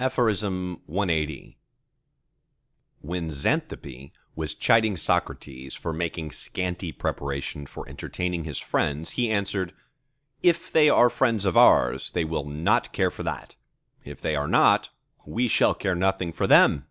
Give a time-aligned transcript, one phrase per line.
[0.00, 1.56] CLXXXI
[3.02, 10.72] When Xanthippe was chiding Socrates for making scanty preparation for entertaining his friends, he answered:—"If
[10.72, 13.56] they are friends of ours they will not care for that;
[14.06, 14.88] if they are not,
[15.26, 16.86] we shall care nothing for them!"